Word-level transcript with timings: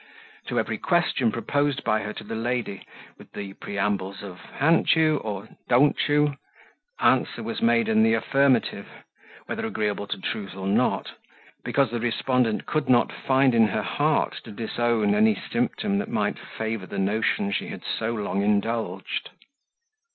To 0.47 0.57
every 0.59 0.79
question 0.79 1.31
proposed 1.31 1.83
by 1.83 1.99
her 2.01 2.11
to 2.13 2.23
the 2.23 2.33
lady, 2.33 2.87
with 3.19 3.31
the 3.33 3.53
preambles 3.53 4.23
of 4.23 4.39
"Han't 4.57 4.95
you?" 4.95 5.17
or 5.17 5.47
"Don't 5.69 6.09
you?" 6.09 6.37
answer 6.99 7.43
was 7.43 7.61
made 7.61 7.87
in 7.87 8.01
the 8.01 8.15
affirmative, 8.15 8.87
whether 9.45 9.63
agreeable 9.63 10.07
to 10.07 10.17
truth 10.19 10.55
or 10.55 10.65
not, 10.65 11.11
because 11.63 11.91
the 11.91 11.99
respondent 11.99 12.65
could 12.65 12.89
not 12.89 13.11
find 13.11 13.53
in 13.53 13.67
her 13.67 13.83
heart 13.83 14.39
to 14.45 14.51
disown 14.51 15.13
any 15.13 15.35
symptom 15.51 15.99
that 15.99 16.09
might 16.09 16.39
favour 16.39 16.87
the 16.87 16.97
notion 16.97 17.51
she 17.51 17.67
had 17.67 17.83
so 17.85 18.11
long 18.11 18.41
indulged. 18.41 19.29